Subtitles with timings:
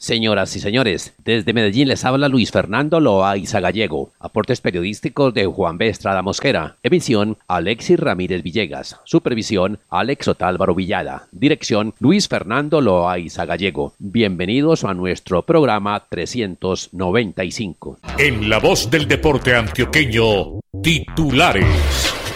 [0.00, 4.12] Señoras y señores, desde Medellín les habla Luis Fernando Loaiza Gallego.
[4.18, 5.88] Aportes periodísticos de Juan B.
[5.88, 6.78] Estrada Mosquera.
[6.82, 8.98] Emisión Alexis Ramírez Villegas.
[9.04, 11.28] Supervisión Alex Otálvaro Villada.
[11.32, 13.92] Dirección Luis Fernando Loaiza Gallego.
[13.98, 17.98] Bienvenidos a nuestro programa 395.
[18.16, 22.29] En la voz del deporte antioqueño, titulares.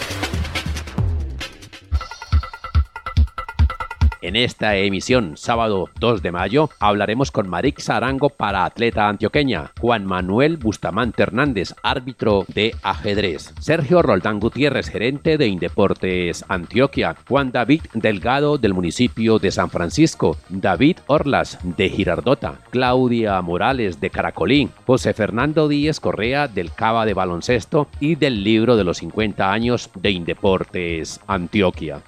[4.25, 10.03] En esta emisión, sábado 2 de mayo, hablaremos con Marix Arango para atleta antioqueña, Juan
[10.03, 17.83] Manuel Bustamante Hernández, árbitro de ajedrez, Sergio Roldán Gutiérrez, gerente de Indeportes Antioquia, Juan David
[17.93, 25.13] Delgado del municipio de San Francisco, David Orlas de Girardota, Claudia Morales de Caracolí, José
[25.13, 30.09] Fernando Díez Correa del Cava de Baloncesto y del libro de los 50 años de
[30.09, 32.01] Indeportes Antioquia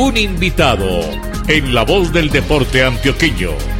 [0.00, 1.02] un invitado
[1.46, 3.79] en la voz del deporte antioqueño.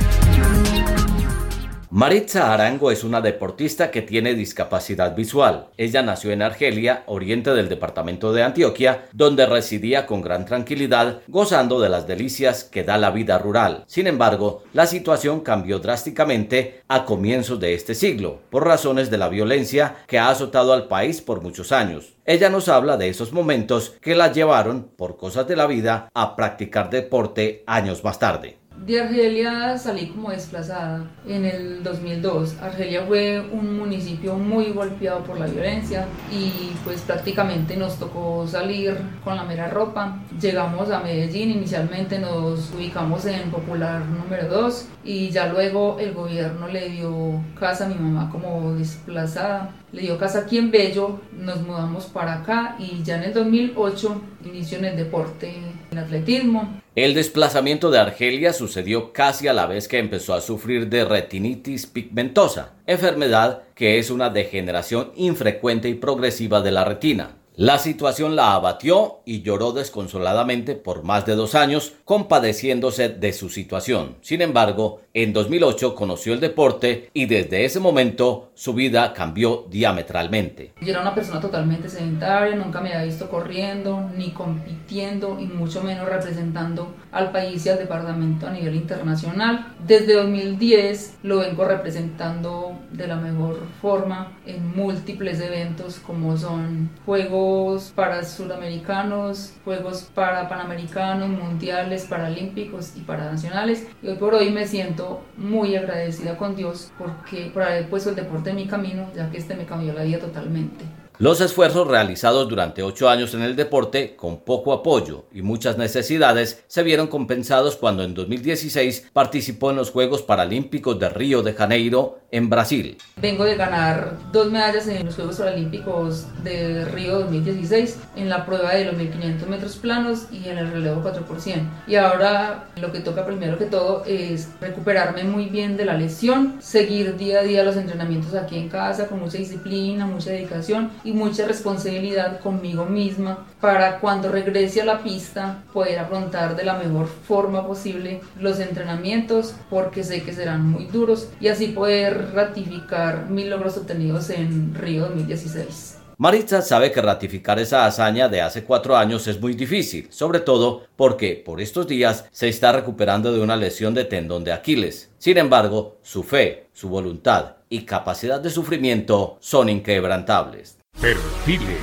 [1.92, 5.70] Maritza Arango es una deportista que tiene discapacidad visual.
[5.76, 11.80] Ella nació en Argelia, oriente del departamento de Antioquia, donde residía con gran tranquilidad, gozando
[11.80, 13.82] de las delicias que da la vida rural.
[13.88, 19.28] Sin embargo, la situación cambió drásticamente a comienzos de este siglo, por razones de la
[19.28, 22.14] violencia que ha azotado al país por muchos años.
[22.24, 26.36] Ella nos habla de esos momentos que la llevaron, por cosas de la vida, a
[26.36, 28.59] practicar deporte años más tarde.
[28.90, 32.56] De Argelia salí como desplazada en el 2002.
[32.60, 38.96] Argelia fue un municipio muy golpeado por la violencia y pues prácticamente nos tocó salir
[39.22, 40.18] con la mera ropa.
[40.40, 46.66] Llegamos a Medellín, inicialmente nos ubicamos en Popular número 2 y ya luego el gobierno
[46.66, 51.62] le dio casa a mi mamá como desplazada le dio casa aquí en Bello, nos
[51.62, 55.52] mudamos para acá y ya en el 2008 inició en el deporte,
[55.90, 56.80] en atletismo.
[56.94, 61.86] El desplazamiento de Argelia sucedió casi a la vez que empezó a sufrir de retinitis
[61.86, 67.39] pigmentosa, enfermedad que es una degeneración infrecuente y progresiva de la retina.
[67.56, 73.50] La situación la abatió y lloró desconsoladamente por más de dos años, compadeciéndose de su
[73.50, 74.16] situación.
[74.20, 80.74] Sin embargo, en 2008 conoció el deporte y desde ese momento su vida cambió diametralmente.
[80.80, 85.82] Yo era una persona totalmente sedentaria, nunca me había visto corriendo, ni compitiendo, y mucho
[85.82, 89.74] menos representando al país y al departamento a nivel internacional.
[89.84, 97.39] Desde 2010 lo vengo representando de la mejor forma en múltiples eventos como son Juegos
[97.40, 103.88] Juegos para Sudamericanos, Juegos para Panamericanos, Mundiales, Paralímpicos y Paranacionales.
[104.02, 108.16] Y hoy por hoy me siento muy agradecida con Dios porque por haber puesto el
[108.16, 110.84] deporte en mi camino, ya que este me cambió la vida totalmente.
[111.20, 116.64] Los esfuerzos realizados durante ocho años en el deporte, con poco apoyo y muchas necesidades,
[116.66, 122.20] se vieron compensados cuando en 2016 participó en los Juegos Paralímpicos de Río de Janeiro,
[122.32, 122.96] en Brasil.
[123.20, 128.74] Vengo de ganar dos medallas en los Juegos Paralímpicos de Río 2016, en la prueba
[128.74, 131.68] de los 1500 metros planos y en el relevo 4%.
[131.86, 136.56] Y ahora lo que toca primero que todo es recuperarme muy bien de la lesión,
[136.60, 141.46] seguir día a día los entrenamientos aquí en casa con mucha disciplina, mucha dedicación mucha
[141.46, 147.66] responsabilidad conmigo misma para cuando regrese a la pista poder afrontar de la mejor forma
[147.66, 153.76] posible los entrenamientos porque sé que serán muy duros y así poder ratificar mis logros
[153.76, 156.00] obtenidos en Río 2016.
[156.20, 160.82] Maritza sabe que ratificar esa hazaña de hace cuatro años es muy difícil, sobre todo
[160.94, 165.10] porque por estos días se está recuperando de una lesión de tendón de Aquiles.
[165.16, 170.79] Sin embargo, su fe, su voluntad y capacidad de sufrimiento son inquebrantables.
[171.00, 171.80] Perfiles,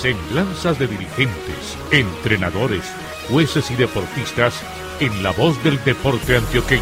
[0.00, 2.84] semblanzas de dirigentes, entrenadores,
[3.28, 4.62] jueces y deportistas
[5.00, 6.80] en la voz del deporte antioqueño.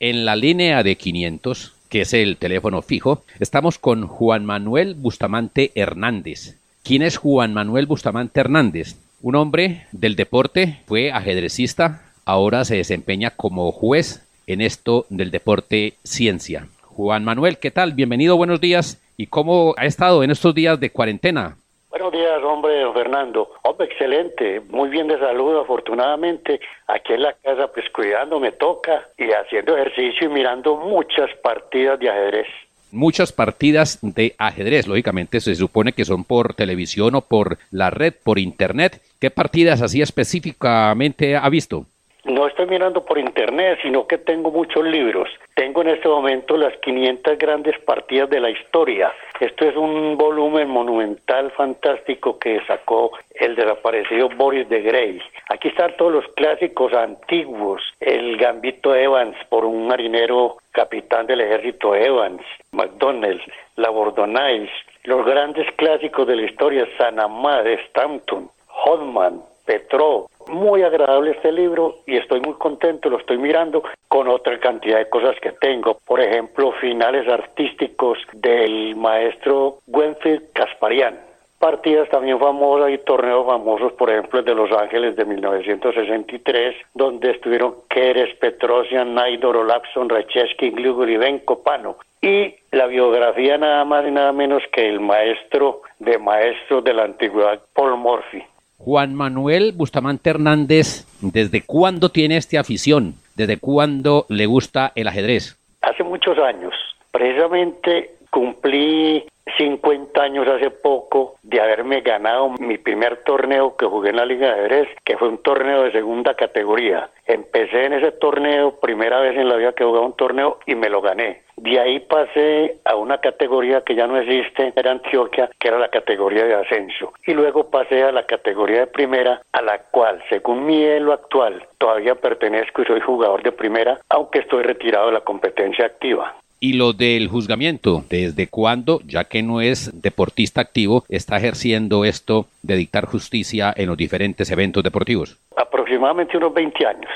[0.00, 5.70] En la línea de 500, que es el teléfono fijo, estamos con Juan Manuel Bustamante
[5.76, 6.56] Hernández.
[6.82, 8.96] ¿Quién es Juan Manuel Bustamante Hernández?
[9.22, 15.94] Un hombre del deporte, fue ajedrecista, ahora se desempeña como juez en esto del deporte
[16.02, 16.66] ciencia.
[16.82, 17.92] Juan Manuel, ¿qué tal?
[17.92, 21.54] Bienvenido, buenos días ¿Y cómo ha estado en estos días de cuarentena?
[21.90, 23.50] Buenos días, hombre, don Fernando.
[23.64, 26.58] Hombre, excelente, muy bien de salud, afortunadamente.
[26.86, 32.00] Aquí en la casa, pues cuidando me toca y haciendo ejercicio y mirando muchas partidas
[32.00, 32.46] de ajedrez.
[32.92, 38.14] Muchas partidas de ajedrez, lógicamente se supone que son por televisión o por la red,
[38.24, 39.02] por internet.
[39.20, 41.84] ¿Qué partidas así específicamente ha visto?
[42.24, 45.30] No estoy mirando por internet, sino que tengo muchos libros.
[45.54, 49.12] Tengo en este momento las 500 grandes partidas de la historia.
[49.40, 55.22] Esto es un volumen monumental, fantástico que sacó el desaparecido Boris de Grey.
[55.48, 57.82] Aquí están todos los clásicos antiguos.
[58.00, 63.40] El Gambito Evans por un marinero capitán del ejército Evans, McDonnell,
[63.76, 64.70] la Bordonais,
[65.04, 68.50] los grandes clásicos de la historia, Sanamad, Stanton,
[68.84, 74.58] Hodman, Petrov, muy agradable este libro y estoy muy contento, lo estoy mirando con otra
[74.58, 75.98] cantidad de cosas que tengo.
[76.06, 81.18] Por ejemplo, finales artísticos del maestro Winfield Casparian.
[81.58, 87.32] Partidas también famosas y torneos famosos, por ejemplo, el de Los Ángeles de 1963, donde
[87.32, 91.96] estuvieron Keres, Petrosian, Naidor, Olapson, Recheski, Glugul y Ben Copano.
[92.22, 97.04] Y la biografía nada más y nada menos que el maestro de maestros de la
[97.04, 98.42] antigüedad, Paul Morphy.
[98.80, 103.14] Juan Manuel Bustamante Hernández, ¿desde cuándo tiene esta afición?
[103.36, 105.58] ¿Desde cuándo le gusta el ajedrez?
[105.82, 106.72] Hace muchos años.
[107.10, 109.24] Precisamente cumplí
[109.56, 114.48] 50 años hace poco de haberme ganado mi primer torneo que jugué en la Liga
[114.48, 117.08] de Ajedrez, que fue un torneo de segunda categoría.
[117.26, 120.88] Empecé en ese torneo, primera vez en la vida que jugué un torneo y me
[120.88, 121.42] lo gané.
[121.56, 125.88] De ahí pasé a una categoría que ya no existe, era Antioquia, que era la
[125.88, 127.12] categoría de ascenso.
[127.26, 131.62] Y luego pasé a la categoría de primera, a la cual, según mi elo actual,
[131.76, 136.34] todavía pertenezco y soy jugador de primera, aunque estoy retirado de la competencia activa.
[136.62, 142.48] Y lo del juzgamiento, ¿desde cuándo, ya que no es deportista activo, está ejerciendo esto
[142.62, 145.38] de dictar justicia en los diferentes eventos deportivos?
[145.56, 147.10] Aproximadamente unos 20 años.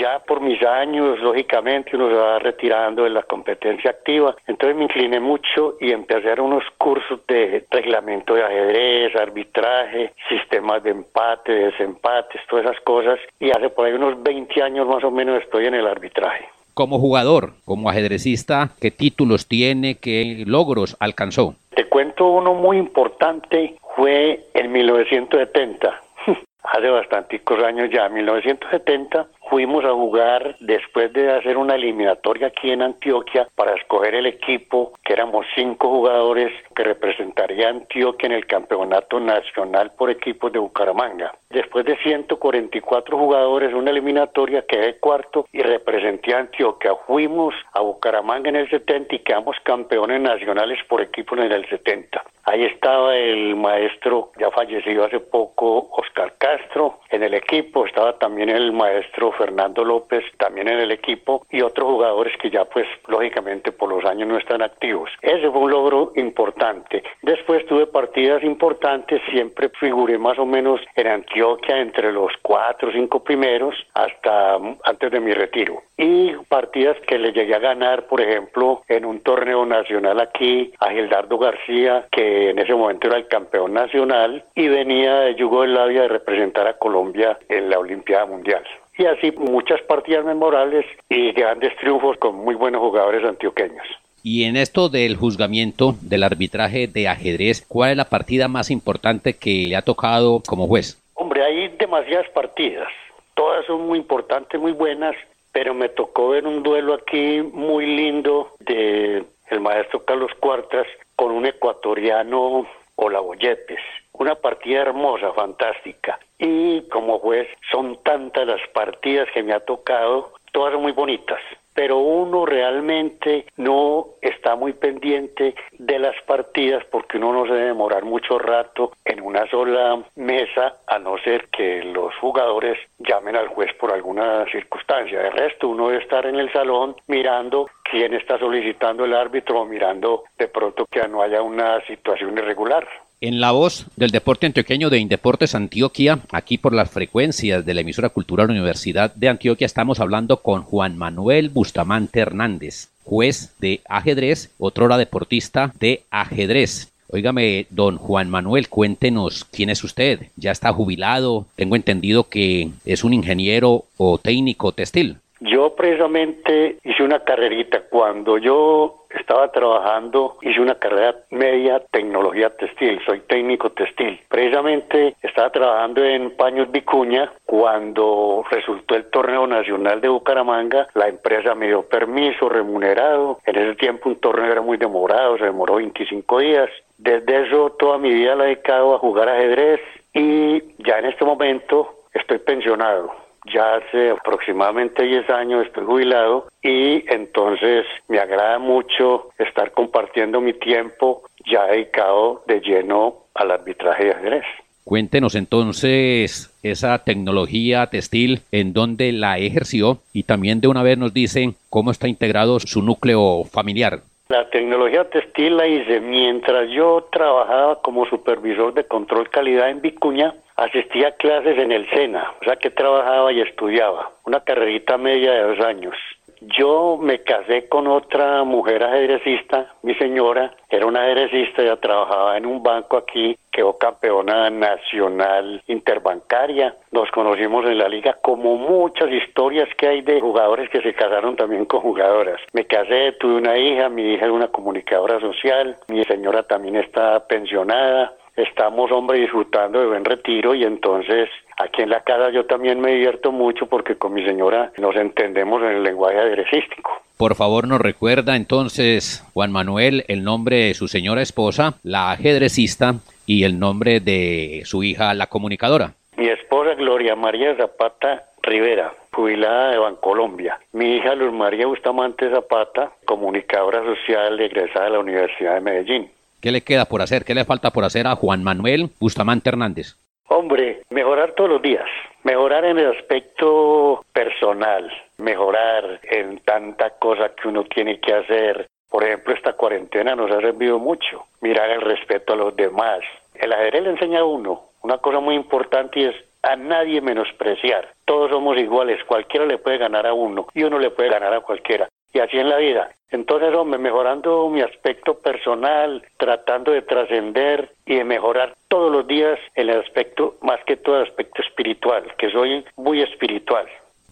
[0.00, 4.34] Ya por mis años, lógicamente, uno se va retirando de la competencia activa.
[4.46, 10.14] Entonces me incliné mucho y empecé a hacer unos cursos de reglamento de ajedrez, arbitraje,
[10.30, 13.18] sistemas de empate, desempates, todas esas cosas.
[13.38, 17.00] Y hace por ahí unos 20 años más o menos estoy en el arbitraje como
[17.00, 21.56] jugador, como ajedrecista, qué títulos tiene, qué logros alcanzó.
[21.74, 26.00] Te cuento uno muy importante, fue en 1970,
[26.62, 32.82] hace bastanticos años ya, 1970, fuimos a jugar después de hacer una eliminatoria aquí en
[32.82, 39.20] Antioquia para escoger el equipo, que éramos cinco jugadores que representaría Antioquia en el campeonato
[39.20, 41.32] nacional por equipos de Bucaramanga.
[41.50, 46.94] Después de 144 jugadores, una eliminatoria quedé cuarto y representé a Antioquia.
[47.06, 52.22] Fuimos a Bucaramanga en el 70 y quedamos campeones nacionales por equipos en el 70.
[52.44, 57.86] Ahí estaba el maestro ya fallecido hace poco, Oscar Castro, en el equipo.
[57.86, 62.64] Estaba también el maestro Fernando López, también en el equipo, y otros jugadores que ya
[62.64, 65.10] pues lógicamente por los años no están activos.
[65.22, 67.02] Ese fue un logro importante.
[67.22, 72.92] Después tuve partidas importantes, siempre figuré más o menos en Antioquia entre los cuatro o
[72.92, 75.82] cinco primeros hasta antes de mi retiro.
[75.96, 80.90] Y partidas que le llegué a ganar, por ejemplo, en un torneo nacional aquí a
[80.90, 86.08] Gildardo García, que en ese momento era el campeón nacional y venía de Yugoslavia de
[86.08, 88.64] representar a Colombia en la Olimpiada Mundial.
[88.98, 93.86] Y así muchas partidas memorables y grandes triunfos con muy buenos jugadores antioqueños.
[94.24, 99.34] Y en esto del juzgamiento del arbitraje de ajedrez, ¿cuál es la partida más importante
[99.34, 101.00] que le ha tocado como juez?
[101.14, 102.88] Hombre, hay demasiadas partidas.
[103.34, 105.14] Todas son muy importantes, muy buenas,
[105.52, 111.30] pero me tocó ver un duelo aquí muy lindo de el maestro Carlos Cuartas con
[111.30, 113.80] un ecuatoriano Olaboyetes.
[114.12, 116.18] Una partida hermosa, fantástica.
[116.38, 121.40] Y como juez, son tantas las partidas que me ha tocado, todas muy bonitas
[121.78, 127.66] pero uno realmente no está muy pendiente de las partidas porque uno no se debe
[127.66, 133.46] demorar mucho rato en una sola mesa a no ser que los jugadores llamen al
[133.46, 135.20] juez por alguna circunstancia.
[135.20, 139.64] De resto, uno debe estar en el salón mirando quién está solicitando el árbitro o
[139.64, 142.88] mirando de pronto que no haya una situación irregular.
[143.20, 147.80] En la voz del deporte antioqueño de Indeportes Antioquia, aquí por las frecuencias de la
[147.80, 154.52] emisora cultural Universidad de Antioquia, estamos hablando con Juan Manuel Bustamante Hernández, juez de ajedrez,
[154.58, 156.92] otrora deportista de ajedrez.
[157.08, 160.28] Óigame, don Juan Manuel, cuéntenos quién es usted.
[160.36, 161.46] Ya está jubilado.
[161.56, 165.16] Tengo entendido que es un ingeniero o técnico textil.
[165.40, 167.82] Yo precisamente hice una carrerita.
[167.88, 174.20] Cuando yo estaba trabajando, hice una carrera media tecnología textil, soy técnico textil.
[174.28, 181.54] Precisamente estaba trabajando en Paños Vicuña cuando resultó el torneo nacional de Bucaramanga, la empresa
[181.54, 183.38] me dio permiso remunerado.
[183.46, 186.68] En ese tiempo un torneo era muy demorado, se demoró 25 días.
[186.98, 189.80] Desde eso toda mi vida la he dedicado a jugar ajedrez
[190.12, 197.04] y ya en este momento estoy pensionado ya hace aproximadamente 10 años estoy jubilado y
[197.12, 204.10] entonces me agrada mucho estar compartiendo mi tiempo ya dedicado de lleno al arbitraje de
[204.12, 204.44] ajedrez.
[204.88, 211.12] Cuéntenos entonces esa tecnología textil, en dónde la ejerció y también de una vez nos
[211.12, 214.00] dicen cómo está integrado su núcleo familiar.
[214.30, 220.34] La tecnología textil la hice mientras yo trabajaba como supervisor de control calidad en Vicuña
[220.54, 225.32] asistía a clases en el SENA, o sea que trabajaba y estudiaba, una carrerita media
[225.32, 225.96] de dos años.
[226.40, 232.46] Yo me casé con otra mujer ajedrecista, mi señora era una ajedrecista, ya trabajaba en
[232.46, 239.68] un banco aquí, quedó campeona nacional interbancaria, nos conocimos en la liga, como muchas historias
[239.76, 242.40] que hay de jugadores que se casaron también con jugadoras.
[242.52, 247.26] Me casé, tuve una hija, mi hija es una comunicadora social, mi señora también está
[247.26, 251.28] pensionada, estamos, hombre, disfrutando de buen retiro y entonces
[251.58, 255.62] aquí en la casa yo también me divierto mucho porque con mi señora nos entendemos
[255.62, 256.90] en el lenguaje ajedrecístico.
[257.16, 262.94] Por favor, nos recuerda entonces, Juan Manuel, el nombre de su señora esposa, la ajedrecista,
[263.28, 265.92] y el nombre de su hija, la comunicadora.
[266.16, 270.58] Mi esposa, Gloria María Zapata Rivera, jubilada de Bancolombia.
[270.72, 276.10] Mi hija, Luz María Bustamante Zapata, comunicadora social egresada de la Universidad de Medellín.
[276.40, 277.24] ¿Qué le queda por hacer?
[277.24, 279.96] ¿Qué le falta por hacer a Juan Manuel Bustamante Hernández?
[280.28, 281.88] Hombre, mejorar todos los días,
[282.22, 288.68] mejorar en el aspecto personal, mejorar en tanta cosa que uno tiene que hacer.
[288.88, 293.00] Por ejemplo, esta cuarentena nos ha servido mucho, mirar el respeto a los demás.
[293.34, 297.88] El ajedrez le enseña a uno una cosa muy importante y es a nadie menospreciar.
[298.04, 301.40] Todos somos iguales, cualquiera le puede ganar a uno y uno le puede ganar a
[301.40, 301.88] cualquiera.
[302.12, 302.90] Y así en la vida.
[303.10, 309.38] Entonces, hombre, mejorando mi aspecto personal, tratando de trascender y de mejorar todos los días
[309.54, 313.66] el aspecto, más que todo el aspecto espiritual, que soy muy espiritual.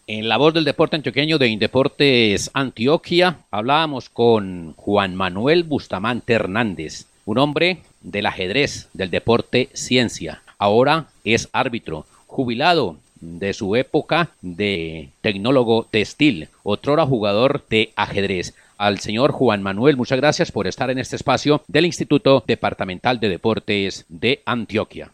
[0.07, 7.07] En la voz del deporte antioqueño de Indeportes Antioquia, hablábamos con Juan Manuel Bustamante Hernández,
[7.25, 10.43] un hombre del ajedrez, del deporte ciencia.
[10.59, 19.01] Ahora es árbitro, jubilado de su época de tecnólogo textil, otrora jugador de ajedrez al
[19.01, 19.97] señor Juan Manuel.
[19.97, 25.11] Muchas gracias por estar en este espacio del Instituto Departamental de Deportes de Antioquia.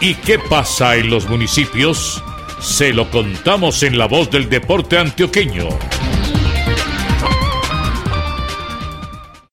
[0.00, 2.22] ¿Y qué pasa en los municipios?
[2.60, 5.68] Se lo contamos en la voz del deporte antioqueño.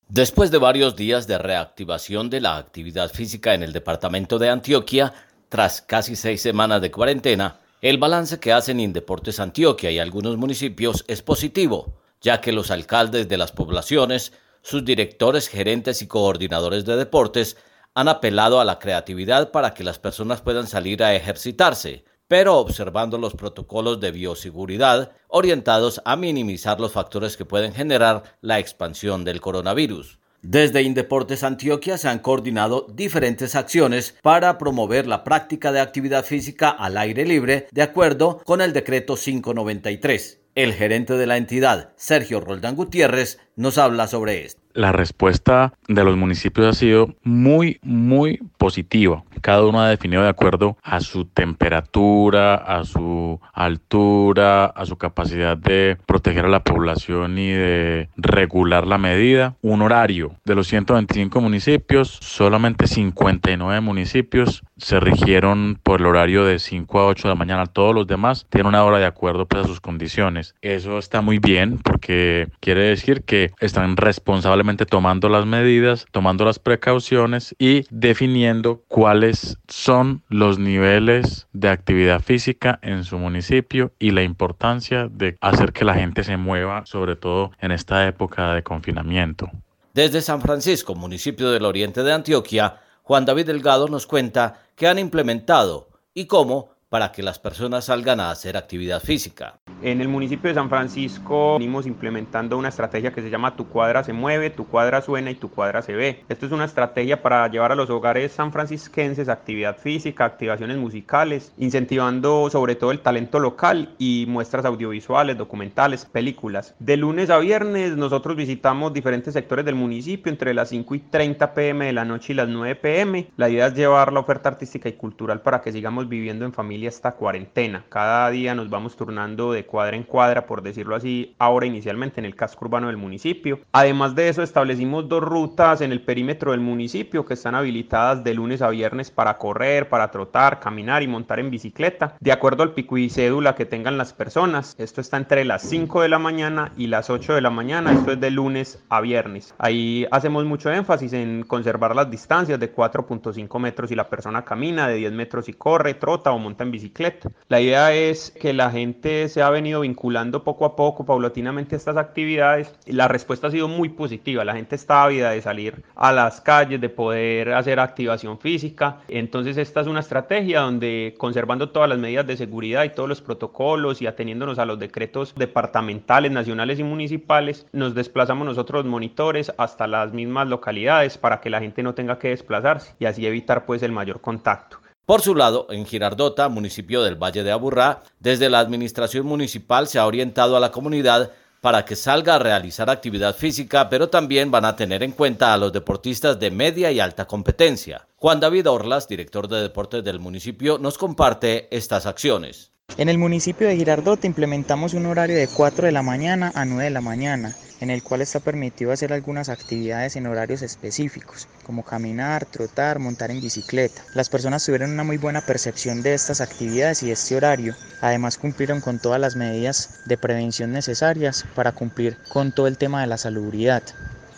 [0.08, 5.12] Después de varios días de reactivación de la actividad física en el departamento de Antioquia,
[5.54, 11.04] tras casi seis semanas de cuarentena, el balance que hacen Indeportes Antioquia y algunos municipios
[11.06, 14.32] es positivo ya que los alcaldes de las poblaciones,
[14.62, 17.56] sus directores, gerentes y coordinadores de deportes
[17.94, 23.16] han apelado a la creatividad para que las personas puedan salir a ejercitarse, pero observando
[23.16, 29.40] los protocolos de bioseguridad orientados a minimizar los factores que pueden generar la expansión del
[29.40, 30.18] coronavirus.
[30.46, 36.68] Desde Indeportes Antioquia se han coordinado diferentes acciones para promover la práctica de actividad física
[36.68, 40.40] al aire libre de acuerdo con el decreto 593.
[40.54, 44.64] El gerente de la entidad, Sergio Roldán Gutiérrez, nos habla sobre esto.
[44.74, 49.22] La respuesta de los municipios ha sido muy, muy positiva.
[49.40, 55.56] Cada uno ha definido de acuerdo a su temperatura, a su altura, a su capacidad
[55.56, 59.54] de proteger a la población y de regular la medida.
[59.62, 60.34] Un horario.
[60.44, 67.06] De los 125 municipios, solamente 59 municipios se rigieron por el horario de 5 a
[67.06, 67.66] 8 de la mañana.
[67.66, 70.56] Todos los demás tienen una hora de acuerdo pues, a sus condiciones.
[70.62, 73.22] Eso está muy bien porque quiere decir
[73.60, 81.68] están responsablemente tomando las medidas, tomando las precauciones y definiendo cuáles son los niveles de
[81.68, 86.86] actividad física en su municipio y la importancia de hacer que la gente se mueva,
[86.86, 89.50] sobre todo en esta época de confinamiento.
[89.92, 94.98] Desde San Francisco, municipio del oriente de Antioquia, Juan David Delgado nos cuenta que han
[94.98, 99.58] implementado y cómo para que las personas salgan a hacer actividad física.
[99.82, 104.04] En el municipio de San Francisco venimos implementando una estrategia que se llama Tu cuadra
[104.04, 106.24] se mueve, tu cuadra suena y tu cuadra se ve.
[106.28, 112.48] Esto es una estrategia para llevar a los hogares sanfrancisquenses actividad física, activaciones musicales, incentivando
[112.48, 116.76] sobre todo el talento local y muestras audiovisuales, documentales, películas.
[116.78, 121.54] De lunes a viernes nosotros visitamos diferentes sectores del municipio entre las 5 y 30
[121.54, 123.26] pm de la noche y las 9 pm.
[123.36, 126.83] La idea es llevar la oferta artística y cultural para que sigamos viviendo en familia
[126.86, 127.84] esta cuarentena.
[127.88, 132.26] Cada día nos vamos turnando de cuadra en cuadra, por decirlo así, ahora inicialmente en
[132.26, 133.60] el casco urbano del municipio.
[133.72, 138.34] Además de eso, establecimos dos rutas en el perímetro del municipio que están habilitadas de
[138.34, 142.72] lunes a viernes para correr, para trotar, caminar y montar en bicicleta, de acuerdo al
[142.72, 144.74] pico y cédula que tengan las personas.
[144.78, 148.12] Esto está entre las 5 de la mañana y las 8 de la mañana, esto
[148.12, 149.54] es de lunes a viernes.
[149.58, 154.88] Ahí hacemos mucho énfasis en conservar las distancias de 4.5 metros si la persona camina,
[154.88, 157.30] de 10 metros si corre, trota o monta en bicicleta.
[157.48, 161.96] La idea es que la gente se ha venido vinculando poco a poco, paulatinamente, estas
[161.96, 162.74] actividades.
[162.86, 164.44] La respuesta ha sido muy positiva.
[164.44, 168.98] La gente está ávida de salir a las calles, de poder hacer activación física.
[169.08, 173.20] Entonces, esta es una estrategia donde, conservando todas las medidas de seguridad y todos los
[173.20, 179.86] protocolos y ateniéndonos a los decretos departamentales, nacionales y municipales, nos desplazamos nosotros, monitores, hasta
[179.86, 183.82] las mismas localidades para que la gente no tenga que desplazarse y así evitar pues
[183.82, 184.83] el mayor contacto.
[185.06, 189.98] Por su lado, en Girardota, municipio del Valle de Aburrá, desde la administración municipal se
[189.98, 191.30] ha orientado a la comunidad
[191.60, 195.58] para que salga a realizar actividad física, pero también van a tener en cuenta a
[195.58, 198.06] los deportistas de media y alta competencia.
[198.16, 202.73] Juan David Orlas, director de deportes del municipio, nos comparte estas acciones.
[202.96, 206.84] En el municipio de Girardota implementamos un horario de 4 de la mañana a 9
[206.84, 211.82] de la mañana en el cual está permitido hacer algunas actividades en horarios específicos, como
[211.82, 214.02] caminar, trotar, montar en bicicleta.
[214.14, 217.74] Las personas tuvieron una muy buena percepción de estas actividades y este horario.
[218.00, 223.00] Además cumplieron con todas las medidas de prevención necesarias para cumplir con todo el tema
[223.00, 223.82] de la salubridad.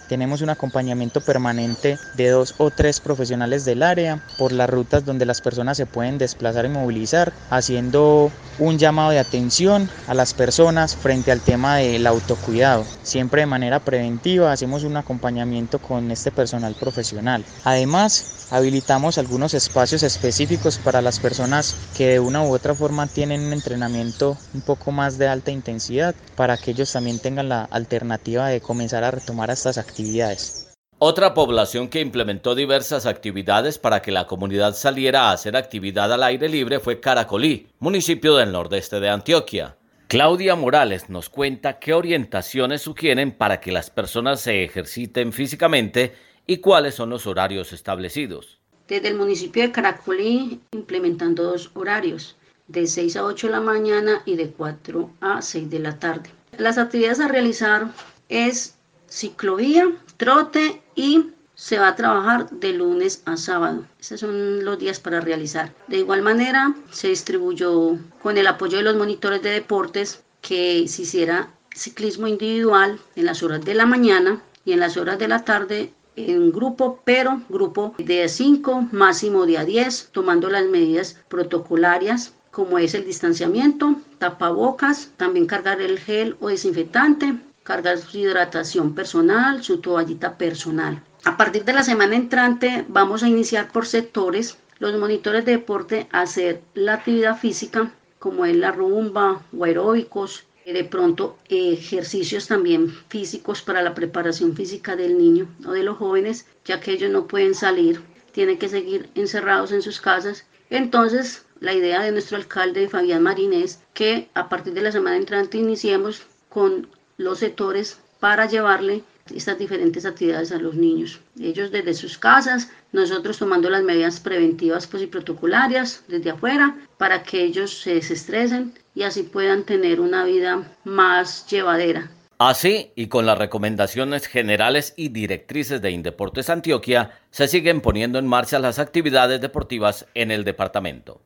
[0.08, 5.26] Tenemos un acompañamiento permanente de dos o tres profesionales del área por las rutas donde
[5.26, 10.96] las personas se pueden desplazar y movilizar, haciendo un llamado de atención a las personas
[10.96, 12.84] frente al tema del autocuidado.
[13.02, 17.44] Siempre de manera preventiva hacemos un acompañamiento con este personal profesional.
[17.64, 23.42] Además, habilitamos algunos espacios específicos para las personas que de una u otra forma tienen
[23.42, 28.48] un entrenamiento un poco más de alta intensidad para que ellos también tengan la alternativa
[28.48, 30.66] de comenzar a retomar estas actividades.
[30.98, 36.22] Otra población que implementó diversas actividades para que la comunidad saliera a hacer actividad al
[36.22, 39.76] aire libre fue Caracolí, municipio del nordeste de Antioquia.
[40.08, 46.14] Claudia Morales nos cuenta qué orientaciones sugieren para que las personas se ejerciten físicamente
[46.46, 48.58] y cuáles son los horarios establecidos.
[48.88, 52.36] Desde el municipio de Caracolí implementando dos horarios,
[52.68, 56.30] de 6 a 8 de la mañana y de 4 a 6 de la tarde.
[56.58, 57.92] Las actividades a realizar
[58.28, 58.76] es
[59.08, 63.86] ciclovía, trote y se va a trabajar de lunes a sábado.
[63.98, 65.72] Esos son los días para realizar.
[65.88, 71.02] De igual manera, se distribuyó con el apoyo de los monitores de deportes que se
[71.02, 75.44] hiciera ciclismo individual en las horas de la mañana y en las horas de la
[75.44, 82.32] tarde en grupo, pero grupo de 5, máximo de a 10, tomando las medidas protocolarias
[82.50, 89.62] como es el distanciamiento, tapabocas, también cargar el gel o desinfectante, cargar su hidratación personal,
[89.62, 91.02] su toallita personal.
[91.24, 96.08] A partir de la semana entrante vamos a iniciar por sectores los monitores de deporte
[96.12, 102.90] a hacer la actividad física como es la rumba o aeróbicos, de pronto ejercicios también
[103.08, 107.26] físicos para la preparación física del niño o de los jóvenes, ya que ellos no
[107.26, 108.00] pueden salir,
[108.32, 110.44] tienen que seguir encerrados en sus casas.
[110.68, 115.16] Entonces, la idea de nuestro alcalde Fabián Marín es que a partir de la semana
[115.16, 121.20] entrante iniciemos con los sectores para llevarle estas diferentes actividades a los niños.
[121.40, 127.22] Ellos desde sus casas, nosotros tomando las medidas preventivas pues, y protocolarias desde afuera para
[127.22, 132.10] que ellos se desestresen y así puedan tener una vida más llevadera.
[132.38, 138.26] Así, y con las recomendaciones generales y directrices de Indeportes Antioquia, se siguen poniendo en
[138.26, 141.22] marcha las actividades deportivas en el departamento.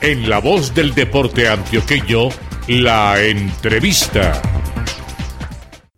[0.00, 2.30] En la voz del deporte antioqueño,
[2.66, 4.40] la entrevista.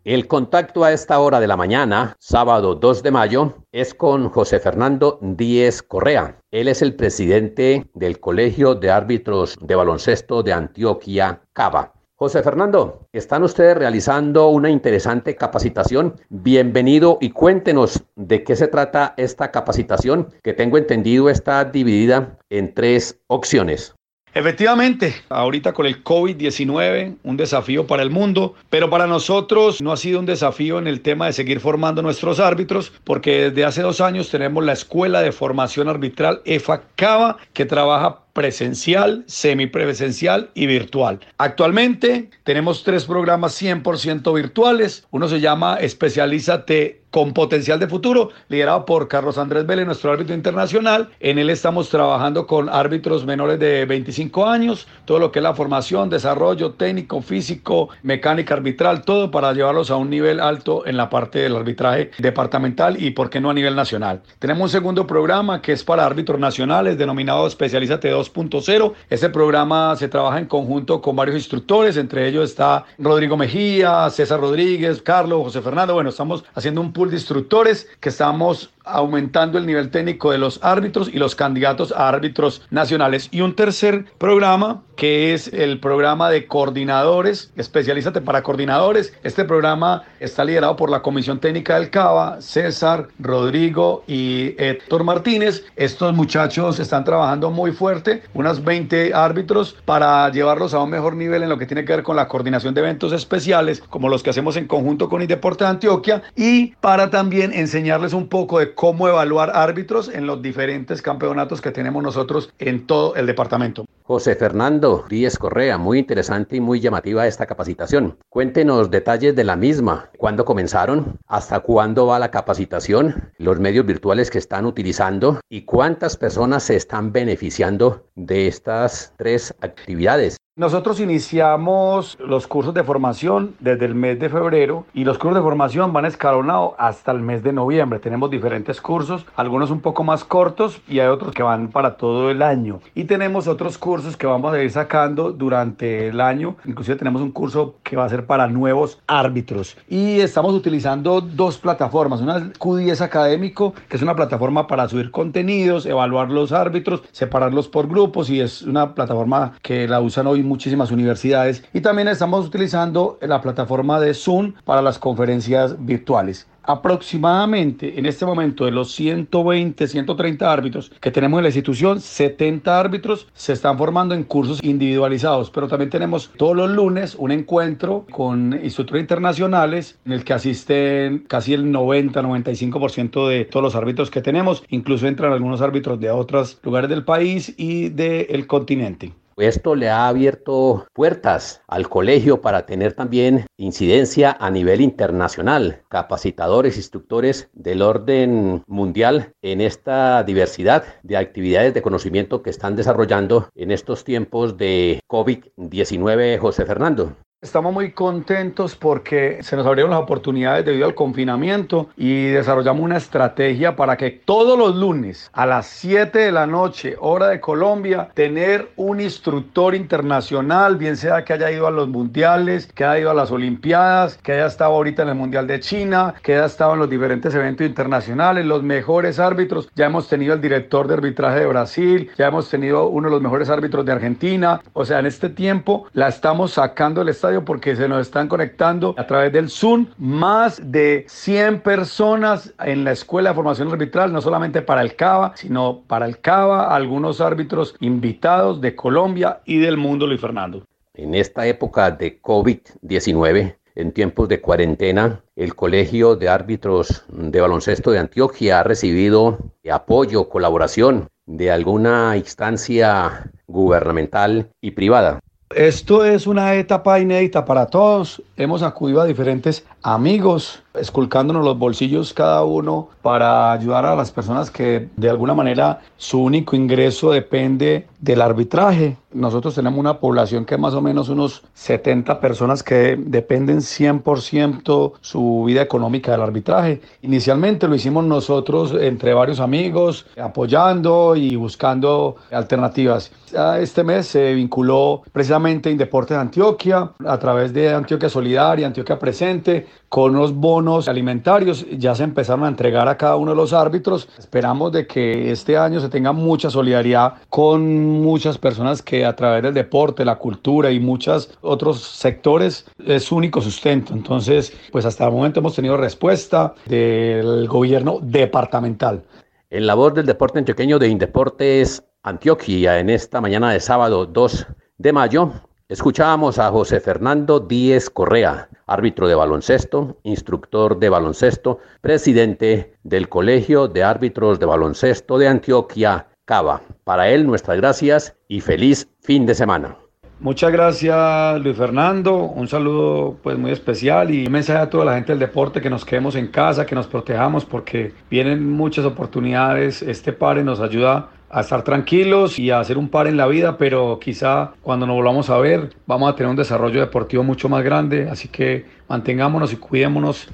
[0.05, 4.59] El contacto a esta hora de la mañana, sábado 2 de mayo, es con José
[4.59, 6.41] Fernando Díez Correa.
[6.51, 11.93] Él es el presidente del Colegio de Árbitros de Baloncesto de Antioquia, Cava.
[12.17, 16.17] José Fernando, están ustedes realizando una interesante capacitación.
[16.31, 22.75] Bienvenido y cuéntenos de qué se trata esta capacitación, que tengo entendido está dividida en
[22.75, 23.95] tres opciones.
[24.35, 29.97] Efectivamente, ahorita con el COVID-19, un desafío para el mundo, pero para nosotros no ha
[29.99, 34.01] sido un desafío en el tema de seguir formando nuestros árbitros, porque desde hace dos
[34.01, 41.21] años tenemos la Escuela de Formación Arbitral EFA Cava, que trabaja presencial, semipresencial y virtual.
[41.39, 45.07] Actualmente tenemos tres programas 100% virtuales.
[45.11, 50.35] Uno se llama Especialízate con potencial de futuro, liderado por Carlos Andrés Vélez, nuestro árbitro
[50.35, 51.11] internacional.
[51.21, 55.55] En él estamos trabajando con árbitros menores de 25 años, todo lo que es la
[55.55, 61.11] formación, desarrollo técnico, físico, mecánica arbitral, todo para llevarlos a un nivel alto en la
[61.11, 64.23] parte del arbitraje departamental y, por qué no, a nivel nacional.
[64.39, 68.93] Tenemos un segundo programa que es para árbitros nacionales, denominado Especialízate 2.0.
[69.11, 74.41] Ese programa se trabaja en conjunto con varios instructores, entre ellos está Rodrigo Mejía, César
[74.41, 75.95] Rodríguez, Carlos, José Fernando.
[75.95, 81.09] Bueno, estamos haciendo un de instructores que estamos aumentando el nivel técnico de los árbitros
[81.13, 83.29] y los candidatos a árbitros nacionales.
[83.31, 89.13] Y un tercer programa que es el programa de coordinadores, especialízate para coordinadores.
[89.23, 95.65] Este programa está liderado por la Comisión Técnica del CABA, César, Rodrigo y Héctor Martínez.
[95.77, 101.43] Estos muchachos están trabajando muy fuerte, unas 20 árbitros, para llevarlos a un mejor nivel
[101.43, 104.31] en lo que tiene que ver con la coordinación de eventos especiales, como los que
[104.31, 109.09] hacemos en conjunto con Indeporte de Antioquia, y para también enseñarles un poco de cómo
[109.09, 113.85] evaluar árbitros en los diferentes campeonatos que tenemos nosotros en todo el departamento.
[114.05, 118.19] José Fernando Díez Correa, muy interesante y muy llamativa esta capacitación.
[118.29, 124.31] Cuéntenos detalles de la misma, cuándo comenzaron, hasta cuándo va la capacitación, los medios virtuales
[124.31, 130.37] que están utilizando y cuántas personas se están beneficiando de estas tres actividades.
[130.55, 135.43] Nosotros iniciamos los cursos de formación desde el mes de febrero y los cursos de
[135.43, 138.01] formación van escalonados hasta el mes de noviembre.
[138.01, 142.31] Tenemos diferentes cursos, algunos un poco más cortos y hay otros que van para todo
[142.31, 142.81] el año.
[142.95, 146.57] Y tenemos otros cursos que vamos a ir sacando durante el año.
[146.67, 149.79] Inclusive tenemos un curso que va a ser para nuevos árbitros.
[149.89, 152.21] Y estamos utilizando dos plataformas.
[152.21, 157.69] Una es Q10 Académico, que es una plataforma para subir contenidos, evaluar los árbitros, separarlos
[157.69, 162.47] por grupos y es una plataforma que la usan hoy muchísimas universidades y también estamos
[162.47, 166.47] utilizando la plataforma de Zoom para las conferencias virtuales.
[166.65, 172.79] Aproximadamente en este momento de los 120, 130 árbitros que tenemos en la institución, 70
[172.79, 178.07] árbitros se están formando en cursos individualizados, pero también tenemos todos los lunes un encuentro
[178.13, 184.23] con instructores internacionales en el que asisten casi el 90-95% de todos los árbitros que
[184.23, 189.13] tenemos, incluso entran algunos árbitros de otros lugares del país y del continente.
[189.37, 196.77] Esto le ha abierto puertas al colegio para tener también incidencia a nivel internacional, capacitadores,
[196.77, 203.71] instructores del orden mundial en esta diversidad de actividades de conocimiento que están desarrollando en
[203.71, 207.17] estos tiempos de COVID-19, José Fernando.
[207.45, 212.99] Estamos muy contentos porque se nos abrieron las oportunidades debido al confinamiento y desarrollamos una
[212.99, 218.11] estrategia para que todos los lunes a las 7 de la noche, hora de Colombia,
[218.15, 223.11] tener un instructor internacional, bien sea que haya ido a los mundiales, que haya ido
[223.11, 226.75] a las Olimpiadas, que haya estado ahorita en el Mundial de China, que haya estado
[226.75, 229.69] en los diferentes eventos internacionales, los mejores árbitros.
[229.75, 233.23] Ya hemos tenido el director de arbitraje de Brasil, ya hemos tenido uno de los
[233.23, 234.61] mejores árbitros de Argentina.
[234.75, 238.95] O sea, en este tiempo la estamos sacando del estadio porque se nos están conectando
[238.99, 244.21] a través del Zoom más de 100 personas en la Escuela de Formación Arbitral, no
[244.21, 249.77] solamente para el CABA, sino para el CABA, algunos árbitros invitados de Colombia y del
[249.77, 250.65] mundo, Luis Fernando.
[250.95, 257.91] En esta época de COVID-19, en tiempos de cuarentena, el Colegio de Árbitros de Baloncesto
[257.91, 259.39] de Antioquia ha recibido
[259.71, 265.21] apoyo, colaboración de alguna instancia gubernamental y privada.
[265.57, 268.23] Esto es una etapa inédita para todos.
[268.37, 274.51] Hemos acudido a diferentes amigos, esculcándonos los bolsillos cada uno para ayudar a las personas
[274.51, 278.97] que de alguna manera su único ingreso depende del arbitraje.
[279.13, 285.45] Nosotros tenemos una población que más o menos unos 70 personas que dependen 100% su
[285.47, 286.81] vida económica del arbitraje.
[287.03, 293.13] Inicialmente lo hicimos nosotros entre varios amigos, apoyando y buscando alternativas.
[293.61, 299.67] Este mes se vinculó precisamente Indeportes de Antioquia a través de Antioquia Solidaria, Antioquia Presente,
[299.89, 301.67] con unos bonos alimentarios.
[301.79, 304.09] Ya se empezaron a entregar a cada uno de los árbitros.
[304.19, 309.43] Esperamos de que este año se tenga mucha solidaridad con muchas personas que a través
[309.43, 313.95] del deporte, la cultura y muchos otros sectores es único sustento.
[313.95, 319.03] Entonces, pues hasta el momento hemos tenido respuesta del gobierno departamental.
[319.51, 324.47] En la voz del deporte antioqueño de Indeportes Antioquia en esta mañana de sábado 2
[324.79, 325.33] de mayo.
[325.73, 333.69] Escuchábamos a José Fernando Díez Correa, árbitro de baloncesto, instructor de baloncesto, presidente del Colegio
[333.69, 336.61] de Árbitros de Baloncesto de Antioquia, Cava.
[336.85, 339.79] Para él, nuestras gracias y feliz fin de semana.
[340.21, 344.95] Muchas gracias Luis Fernando, un saludo pues muy especial y un mensaje a toda la
[344.95, 349.81] gente del deporte que nos quedemos en casa, que nos protejamos porque vienen muchas oportunidades,
[349.81, 353.57] este pare nos ayuda a estar tranquilos y a hacer un par en la vida,
[353.57, 357.65] pero quizá cuando nos volvamos a ver vamos a tener un desarrollo deportivo mucho más
[357.65, 360.29] grande, así que mantengámonos y cuidémonos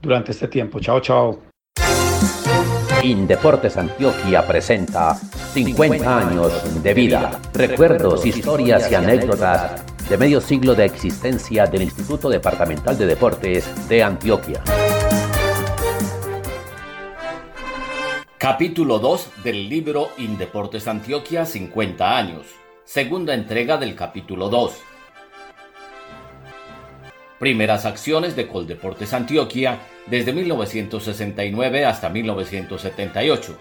[0.00, 0.78] durante este tiempo.
[0.78, 1.40] Chao, chao.
[3.02, 10.84] Indeportes Antioquia presenta 50 años de vida, recuerdos, historias y anécdotas de medio siglo de
[10.84, 14.62] existencia del Instituto Departamental de Deportes de Antioquia.
[18.44, 22.44] Capítulo 2 del libro Indeportes Antioquia 50 años.
[22.84, 24.74] Segunda entrega del capítulo 2.
[27.38, 29.78] Primeras acciones de Coldeportes Antioquia
[30.08, 33.56] desde 1969 hasta 1978.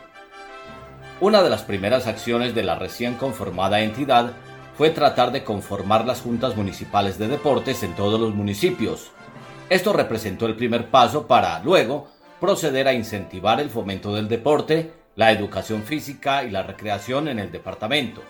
[1.22, 4.34] Una de las primeras acciones de la recién conformada entidad
[4.78, 9.12] fue tratar de conformar las juntas municipales de deportes en todos los municipios.
[9.70, 12.10] Esto representó el primer paso para, luego,
[12.44, 17.54] proceder a incentivar el fomento del deporte, la educación física y la recreación en el
[17.54, 18.22] departamento.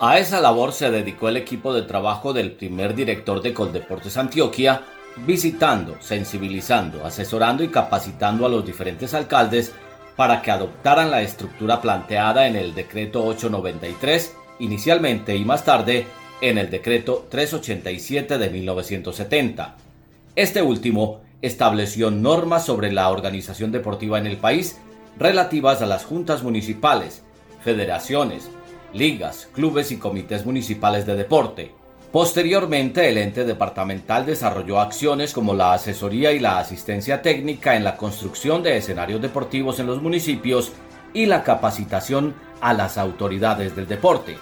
[0.00, 4.84] A esa labor se dedicó el equipo de trabajo del primer director de Coldeportes Antioquia,
[5.26, 9.74] visitando, sensibilizando, asesorando y capacitando a los diferentes alcaldes
[10.16, 16.06] para que adoptaran la estructura planteada en el decreto 893 inicialmente y más tarde
[16.40, 19.76] en el decreto 387 de 1970.
[20.34, 24.78] Este último estableció normas sobre la organización deportiva en el país
[25.18, 27.22] relativas a las juntas municipales,
[27.62, 28.48] federaciones,
[28.92, 31.74] ligas, clubes y comités municipales de deporte,
[32.12, 37.96] Posteriormente, el ente departamental desarrolló acciones como la asesoría y la asistencia técnica en la
[37.96, 40.72] construcción de escenarios deportivos en los municipios
[41.14, 44.36] y la capacitación a las autoridades del deporte.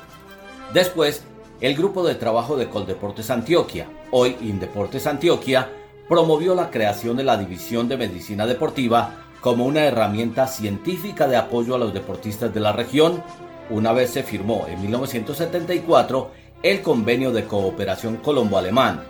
[0.72, 1.22] Después,
[1.60, 5.70] el grupo de trabajo de Coldeportes Antioquia, hoy Indeportes Antioquia,
[6.08, 11.74] promovió la creación de la División de Medicina Deportiva como una herramienta científica de apoyo
[11.74, 13.22] a los deportistas de la región,
[13.70, 16.30] una vez se firmó en 1974
[16.62, 19.02] el convenio de cooperación colombo-alemán.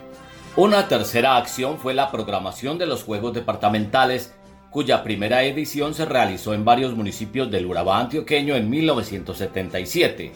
[0.57, 4.35] Una tercera acción fue la programación de los Juegos Departamentales,
[4.71, 10.33] cuya primera edición se realizó en varios municipios del Urabá antioqueño en 1977.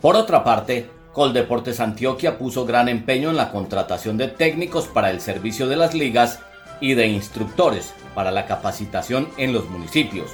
[0.00, 5.20] Por otra parte, Coldeportes Antioquia puso gran empeño en la contratación de técnicos para el
[5.20, 6.38] servicio de las ligas
[6.80, 10.30] y de instructores para la capacitación en los municipios.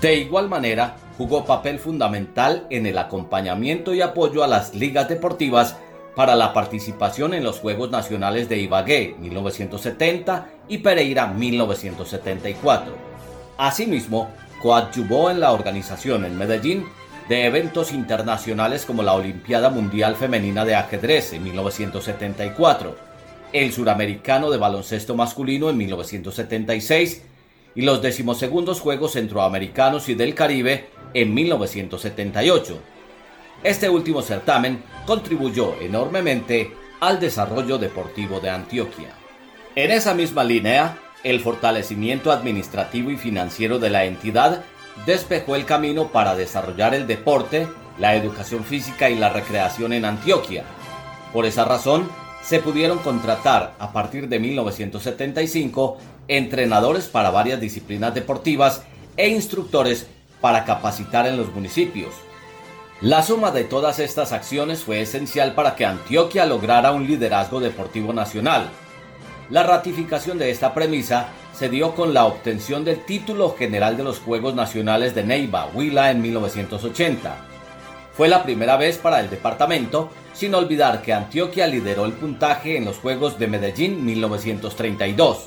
[0.00, 5.76] De igual manera, jugó papel fundamental en el acompañamiento y apoyo a las ligas deportivas
[6.14, 12.94] para la participación en los Juegos Nacionales de Ibagué 1970 y Pereira 1974.
[13.58, 14.30] Asimismo,
[14.62, 16.86] coadyuvó en la organización en Medellín
[17.28, 22.96] de eventos internacionales como la Olimpiada Mundial Femenina de Ajedrez en 1974,
[23.52, 27.22] el Suramericano de Baloncesto Masculino en 1976
[27.74, 32.78] y los decimosegundos Juegos Centroamericanos y del Caribe en 1978.
[33.62, 39.10] Este último certamen contribuyó enormemente al desarrollo deportivo de Antioquia.
[39.74, 44.64] En esa misma línea, el fortalecimiento administrativo y financiero de la entidad
[45.06, 47.66] despejó el camino para desarrollar el deporte,
[47.98, 50.64] la educación física y la recreación en Antioquia.
[51.32, 52.08] Por esa razón,
[52.42, 58.82] se pudieron contratar a partir de 1975 entrenadores para varias disciplinas deportivas
[59.16, 60.06] e instructores
[60.40, 62.14] para capacitar en los municipios.
[63.00, 68.12] La suma de todas estas acciones fue esencial para que Antioquia lograra un liderazgo deportivo
[68.12, 68.68] nacional.
[69.50, 74.18] La ratificación de esta premisa se dio con la obtención del título general de los
[74.18, 77.36] Juegos Nacionales de Neiva, Huila, en 1980.
[78.14, 82.84] Fue la primera vez para el departamento, sin olvidar que Antioquia lideró el puntaje en
[82.84, 85.46] los Juegos de Medellín 1932.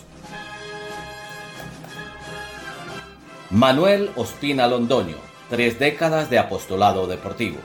[3.52, 5.16] Manuel Ospina Londoño,
[5.50, 7.58] tres décadas de apostolado deportivo.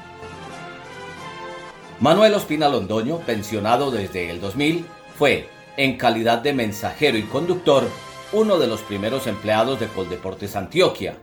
[2.00, 4.86] Manuel Ospina Londoño, pensionado desde el 2000,
[5.18, 7.88] fue, en calidad de mensajero y conductor,
[8.32, 11.16] uno de los primeros empleados de Coldeportes Antioquia,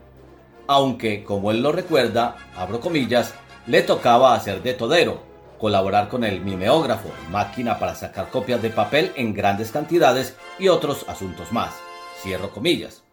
[0.67, 3.33] aunque, como él lo recuerda, abro comillas,
[3.65, 5.21] le tocaba hacer de todero,
[5.57, 11.05] colaborar con el mimeógrafo, máquina para sacar copias de papel en grandes cantidades y otros
[11.07, 11.73] asuntos más.
[12.21, 13.03] Cierro comillas.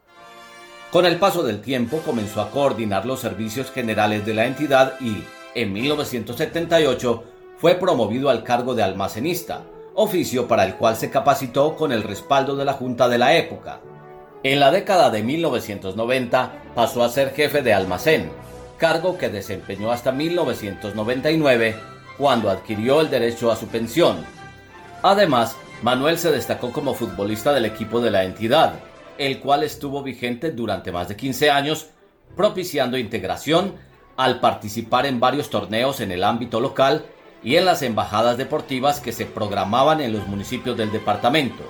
[0.91, 5.23] Con el paso del tiempo comenzó a coordinar los servicios generales de la entidad y,
[5.53, 7.23] en 1978,
[7.57, 9.63] fue promovido al cargo de almacenista,
[9.95, 13.79] oficio para el cual se capacitó con el respaldo de la Junta de la época.
[14.43, 18.29] En la década de 1990 pasó a ser jefe de almacén,
[18.77, 21.75] cargo que desempeñó hasta 1999,
[22.17, 24.17] cuando adquirió el derecho a su pensión.
[25.01, 28.73] Además, Manuel se destacó como futbolista del equipo de la entidad,
[29.17, 31.87] el cual estuvo vigente durante más de 15 años,
[32.35, 33.75] propiciando integración
[34.17, 37.05] al participar en varios torneos en el ámbito local
[37.45, 41.63] y en las embajadas deportivas que se programaban en los municipios del departamento.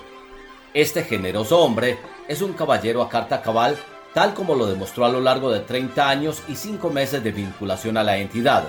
[0.72, 3.76] Este generoso hombre es un caballero a carta cabal,
[4.14, 7.98] tal como lo demostró a lo largo de 30 años y 5 meses de vinculación
[7.98, 8.64] a la entidad.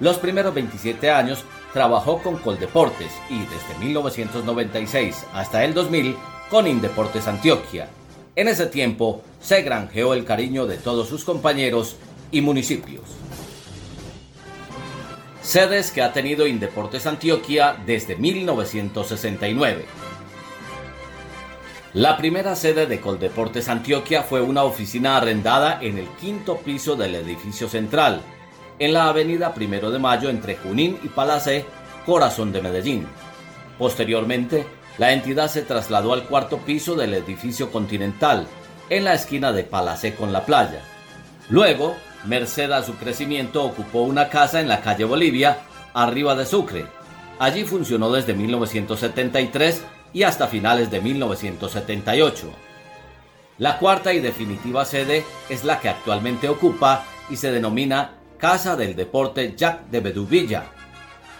[0.00, 6.16] Los primeros 27 años trabajó con Coldeportes y desde 1996 hasta el 2000
[6.50, 7.88] con Indeportes Antioquia.
[8.34, 11.96] En ese tiempo se granjeó el cariño de todos sus compañeros
[12.32, 13.25] y municipios.
[15.46, 19.86] Sedes que ha tenido Indeportes Antioquia desde 1969.
[21.94, 27.14] La primera sede de Coldeportes Antioquia fue una oficina arrendada en el quinto piso del
[27.14, 28.22] edificio central,
[28.80, 31.64] en la avenida Primero de Mayo entre Junín y Palacé,
[32.04, 33.06] corazón de Medellín.
[33.78, 34.66] Posteriormente,
[34.98, 38.48] la entidad se trasladó al cuarto piso del edificio Continental,
[38.90, 40.82] en la esquina de Palacé con la playa.
[41.48, 41.94] Luego,
[42.26, 45.58] merced a su crecimiento, ocupó una casa en la calle Bolivia,
[45.94, 46.86] arriba de Sucre.
[47.38, 52.50] Allí funcionó desde 1973 y hasta finales de 1978.
[53.58, 58.94] La cuarta y definitiva sede es la que actualmente ocupa y se denomina Casa del
[58.94, 60.64] Deporte Jack de Beduvilla.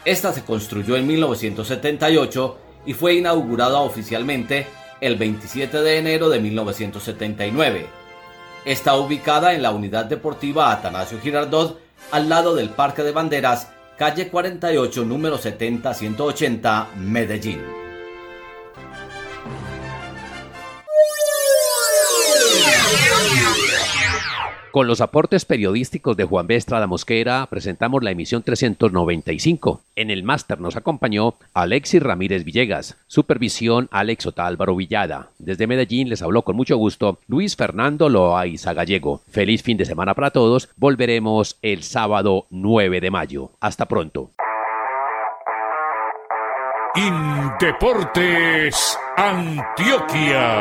[0.04, 4.66] Esta se construyó en 1978 y fue inaugurada oficialmente
[5.00, 8.05] el 27 de enero de 1979.
[8.66, 11.78] Está ubicada en la unidad deportiva Atanasio Girardot,
[12.10, 17.85] al lado del Parque de Banderas, calle 48, número 70-180, Medellín.
[24.76, 26.54] Con los aportes periodísticos de Juan B.
[26.54, 29.80] Estrada Mosquera, presentamos la emisión 395.
[29.96, 35.30] En el máster nos acompañó Alexis Ramírez Villegas, supervisión Alex Otálvaro Villada.
[35.38, 39.22] Desde Medellín les habló con mucho gusto Luis Fernando Loaiza Gallego.
[39.30, 40.68] Feliz fin de semana para todos.
[40.76, 43.52] Volveremos el sábado 9 de mayo.
[43.60, 44.30] Hasta pronto.
[46.94, 50.60] Indeportes Antioquia.